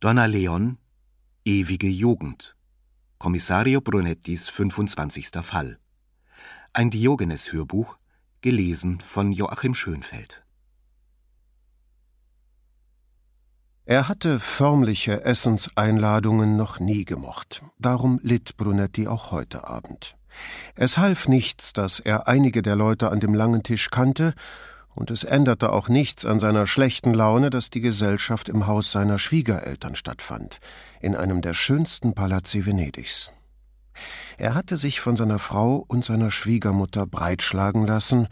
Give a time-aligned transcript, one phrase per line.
[0.00, 0.78] Donna Leon
[1.44, 2.54] Ewige Jugend
[3.18, 5.30] Kommissario Brunettis 25.
[5.42, 5.80] Fall
[6.72, 7.98] Ein Diogenes-Hörbuch,
[8.40, 10.44] gelesen von Joachim Schönfeld
[13.86, 17.64] Er hatte förmliche Essenseinladungen noch nie gemocht.
[17.80, 20.16] Darum litt Brunetti auch heute Abend.
[20.76, 24.34] Es half nichts, dass er einige der Leute an dem langen Tisch kannte,
[24.98, 29.20] und es änderte auch nichts an seiner schlechten Laune, dass die Gesellschaft im Haus seiner
[29.20, 30.58] Schwiegereltern stattfand,
[31.00, 33.30] in einem der schönsten Palazzi Venedigs.
[34.38, 38.26] Er hatte sich von seiner Frau und seiner Schwiegermutter breitschlagen lassen,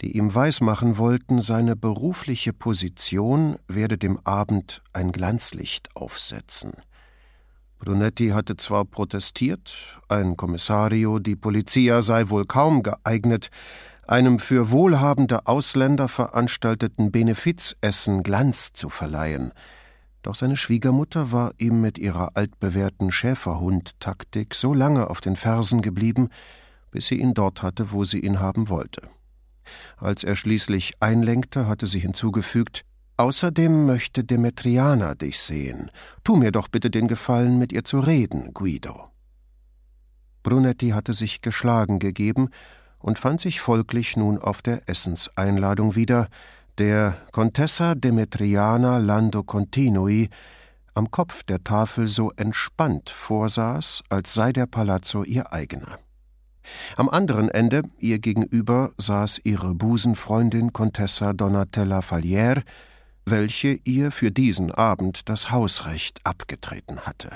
[0.00, 6.74] die ihm weismachen wollten, seine berufliche Position werde dem Abend ein Glanzlicht aufsetzen.
[7.80, 13.50] Brunetti hatte zwar protestiert, ein Kommissario die Polizia sei wohl kaum geeignet,
[14.08, 19.52] einem für wohlhabende Ausländer veranstalteten Benefizessen Glanz zu verleihen,
[20.22, 26.30] doch seine Schwiegermutter war ihm mit ihrer altbewährten Schäferhund-Taktik so lange auf den Fersen geblieben,
[26.90, 29.02] bis sie ihn dort hatte, wo sie ihn haben wollte.
[29.96, 32.84] Als er schließlich einlenkte, hatte sie hinzugefügt
[33.18, 35.90] Außerdem möchte Demetriana dich sehen.
[36.22, 39.10] Tu mir doch bitte den Gefallen, mit ihr zu reden, Guido.
[40.42, 42.50] Brunetti hatte sich geschlagen gegeben
[42.98, 46.28] und fand sich folglich nun auf der Essenseinladung wieder,
[46.78, 50.28] der Contessa Demetriana Lando Continui
[50.94, 55.98] am Kopf der Tafel so entspannt vorsaß, als sei der Palazzo ihr eigener.
[56.96, 62.62] Am anderen Ende, ihr gegenüber, saß ihre Busenfreundin Contessa Donatella Falier,
[63.24, 67.30] welche ihr für diesen Abend das Hausrecht abgetreten hatte.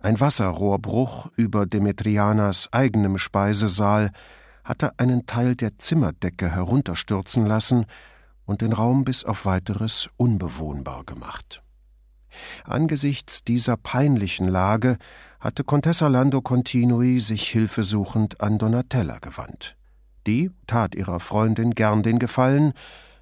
[0.00, 4.10] Ein Wasserrohrbruch über Demetrianas eigenem Speisesaal
[4.70, 7.86] hatte einen Teil der Zimmerdecke herunterstürzen lassen
[8.46, 11.60] und den Raum bis auf weiteres unbewohnbar gemacht.
[12.62, 14.96] Angesichts dieser peinlichen Lage
[15.40, 19.76] hatte Contessa Lando Continui sich hilfesuchend an Donatella gewandt.
[20.28, 22.72] Die tat ihrer Freundin gern den Gefallen,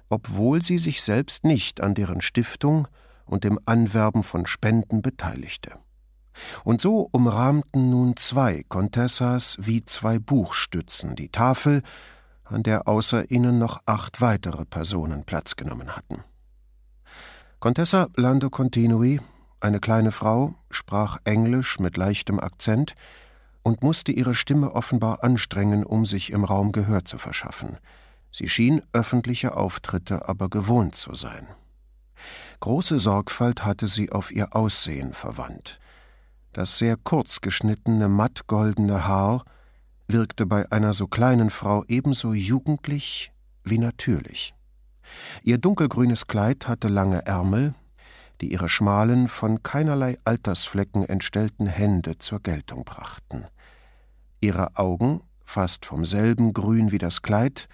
[0.07, 2.87] obwohl sie sich selbst nicht an deren Stiftung
[3.25, 5.71] und dem Anwerben von Spenden beteiligte.
[6.63, 11.83] Und so umrahmten nun zwei Contessas wie zwei Buchstützen die Tafel,
[12.43, 16.23] an der außer ihnen noch acht weitere Personen Platz genommen hatten.
[17.59, 19.19] Contessa Lando Continui,
[19.59, 22.95] eine kleine Frau, sprach Englisch mit leichtem Akzent
[23.63, 27.77] und musste ihre Stimme offenbar anstrengen, um sich im Raum Gehör zu verschaffen.
[28.31, 31.47] Sie schien öffentliche Auftritte aber gewohnt zu sein.
[32.59, 35.79] Große Sorgfalt hatte sie auf ihr Aussehen verwandt.
[36.53, 39.45] Das sehr kurz geschnittene, mattgoldene Haar
[40.07, 43.31] wirkte bei einer so kleinen Frau ebenso jugendlich
[43.63, 44.55] wie natürlich.
[45.43, 47.73] Ihr dunkelgrünes Kleid hatte lange Ärmel,
[48.41, 53.45] die ihre schmalen, von keinerlei Altersflecken entstellten Hände zur Geltung brachten.
[54.39, 57.67] Ihre Augen, fast vom selben Grün wie das Kleid,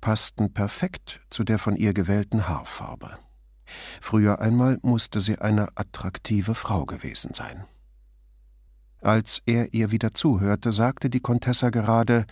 [0.00, 3.18] passten perfekt zu der von ihr gewählten Haarfarbe.
[4.00, 7.64] Früher einmal musste sie eine attraktive Frau gewesen sein.
[9.02, 12.24] Als er ihr wieder zuhörte, sagte die Contessa gerade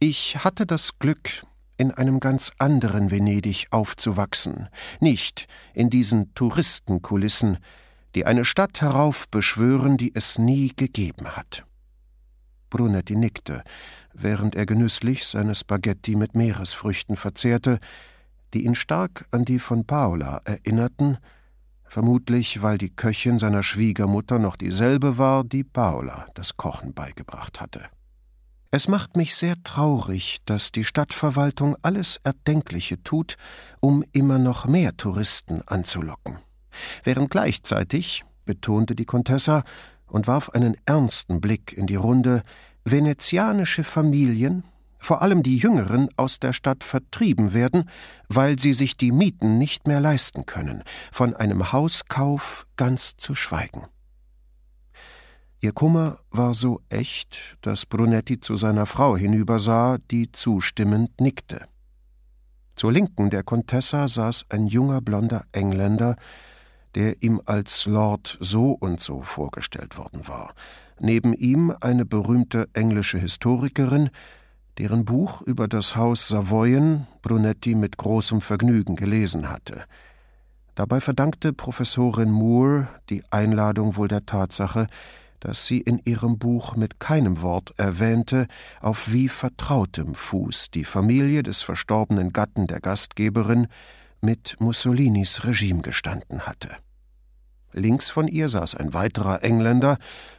[0.00, 1.44] Ich hatte das Glück,
[1.78, 7.58] in einem ganz anderen Venedig aufzuwachsen, nicht in diesen Touristenkulissen,
[8.16, 11.64] die eine Stadt heraufbeschwören, die es nie gegeben hat.
[12.70, 13.62] Brunetti nickte,
[14.12, 17.78] während er genüsslich seine Spaghetti mit Meeresfrüchten verzehrte,
[18.54, 21.18] die ihn stark an die von Paola erinnerten,
[21.88, 27.82] vermutlich weil die Köchin seiner Schwiegermutter noch dieselbe war, die Paola das Kochen beigebracht hatte.
[28.70, 33.36] Es macht mich sehr traurig, dass die Stadtverwaltung alles Erdenkliche tut,
[33.80, 36.38] um immer noch mehr Touristen anzulocken.
[37.04, 39.62] Während gleichzeitig, betonte die Contessa
[40.06, 42.42] und warf einen ernsten Blick in die Runde,
[42.84, 44.64] venezianische Familien,
[44.98, 47.88] vor allem die Jüngeren, aus der Stadt vertrieben werden,
[48.28, 53.86] weil sie sich die Mieten nicht mehr leisten können, von einem Hauskauf ganz zu schweigen.
[55.60, 61.66] Ihr Kummer war so echt, dass Brunetti zu seiner Frau hinübersah, die zustimmend nickte.
[62.76, 66.16] Zur Linken der Contessa saß ein junger blonder Engländer,
[66.94, 70.54] der ihm als Lord so und so vorgestellt worden war.
[70.98, 74.10] Neben ihm eine berühmte englische Historikerin,
[74.78, 79.84] deren Buch über das Haus Savoyen Brunetti mit großem Vergnügen gelesen hatte.
[80.74, 84.86] Dabei verdankte Professorin Moore die Einladung wohl der Tatsache,
[85.40, 88.46] dass sie in ihrem Buch mit keinem Wort erwähnte,
[88.80, 93.68] auf wie vertrautem Fuß die Familie des verstorbenen Gatten der Gastgeberin
[94.20, 96.70] mit Mussolinis Regime gestanden hatte.
[97.72, 99.98] Links von ihr saß ein weiterer Engländer,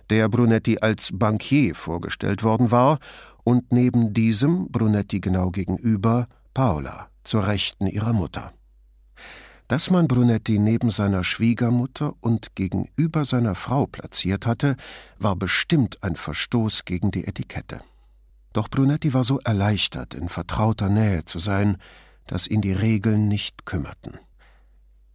[0.09, 2.99] der Brunetti als Bankier vorgestellt worden war,
[3.47, 8.51] und neben diesem, Brunetti genau gegenüber, Paola, zur Rechten ihrer Mutter.
[9.69, 14.75] Dass man Brunetti neben seiner Schwiegermutter und gegenüber seiner Frau platziert hatte,
[15.17, 17.79] war bestimmt ein Verstoß gegen die Etikette.
[18.51, 21.77] Doch Brunetti war so erleichtert, in vertrauter Nähe zu sein,
[22.25, 24.19] dass ihn die Regeln nicht kümmerten.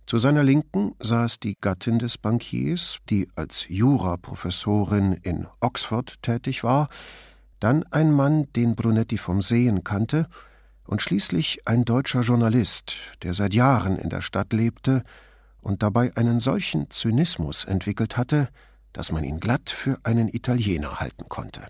[0.07, 6.89] Zu seiner Linken saß die Gattin des Bankiers, die als Juraprofessorin in Oxford tätig war,
[7.63, 10.27] dann ein Mann, den Brunetti vom Sehen kannte,
[10.85, 15.05] und schließlich ein deutscher Journalist, der seit Jahren in der Stadt lebte
[15.61, 18.49] und dabei einen solchen Zynismus entwickelt hatte,
[18.93, 21.63] dass man ihn glatt für einen Italiener halten konnte.